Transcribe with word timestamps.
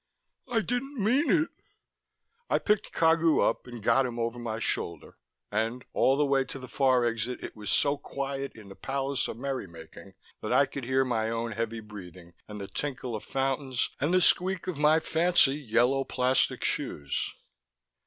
"I 0.49 0.61
didn't 0.61 0.97
mean 0.97 1.29
it." 1.29 1.49
I 2.49 2.57
picked 2.57 2.91
Cagu 2.91 3.39
up 3.41 3.67
and 3.67 3.83
got 3.83 4.07
him 4.07 4.17
over 4.17 4.39
my 4.39 4.57
shoulder, 4.57 5.19
and 5.51 5.85
all 5.93 6.17
the 6.17 6.25
way 6.25 6.43
to 6.43 6.57
the 6.57 6.67
far 6.67 7.05
exit 7.05 7.43
it 7.43 7.55
was 7.55 7.69
so 7.69 7.97
quiet 7.99 8.53
in 8.55 8.69
the 8.69 8.75
Palace 8.75 9.27
of 9.27 9.37
Merrymaking 9.37 10.15
that 10.41 10.51
I 10.51 10.65
could 10.65 10.85
hear 10.85 11.05
my 11.05 11.29
own 11.29 11.51
heavy 11.51 11.81
breathing 11.81 12.33
and 12.47 12.59
the 12.59 12.67
tinkle 12.67 13.15
of 13.15 13.23
fountains 13.23 13.91
and 13.99 14.11
the 14.11 14.21
squeak 14.21 14.65
of 14.65 14.79
my 14.79 14.99
fancy 14.99 15.51
yellow 15.57 16.03
plastic 16.03 16.63
shoes. 16.63 17.35